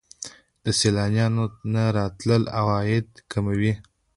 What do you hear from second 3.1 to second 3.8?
کموي.